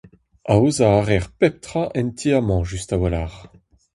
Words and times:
Aozañ 0.51 0.93
a 0.99 1.01
reer 1.07 1.27
pep 1.37 1.55
tra 1.65 1.83
en 1.99 2.07
ti 2.17 2.29
amañ, 2.39 2.61
just 2.69 2.89
a-walc'h. 2.95 3.39